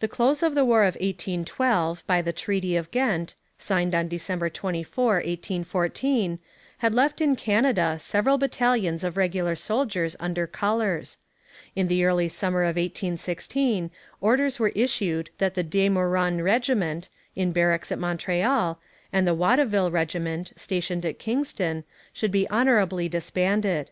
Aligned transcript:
The 0.00 0.08
close 0.08 0.42
of 0.42 0.54
the 0.54 0.64
War 0.64 0.84
of 0.84 0.94
1812 0.94 2.02
by 2.06 2.22
the 2.22 2.32
Treaty 2.32 2.76
of 2.76 2.90
Ghent, 2.90 3.34
signed 3.58 3.94
on 3.94 4.08
December 4.08 4.48
24,1814, 4.48 6.38
had 6.78 6.94
left 6.94 7.20
in 7.20 7.36
Canada 7.36 7.98
several 8.00 8.38
battalions 8.38 9.04
of 9.04 9.18
regular 9.18 9.54
soldiers 9.54 10.16
under 10.18 10.46
colours. 10.46 11.18
In 11.76 11.88
the 11.88 12.06
early 12.06 12.30
summer 12.30 12.62
of 12.62 12.76
1816 12.76 13.90
orders 14.22 14.58
were 14.58 14.72
issued 14.74 15.28
that 15.36 15.52
the 15.52 15.62
De 15.62 15.90
Meuron 15.90 16.40
regiment, 16.42 17.10
in 17.36 17.52
barracks 17.52 17.92
at 17.92 17.98
Montreal, 17.98 18.80
and 19.12 19.28
the 19.28 19.34
Watteville 19.34 19.90
regiment, 19.90 20.54
stationed 20.56 21.04
at 21.04 21.18
Kingston, 21.18 21.84
should 22.14 22.30
be 22.30 22.48
honourably 22.50 23.10
disbanded. 23.10 23.90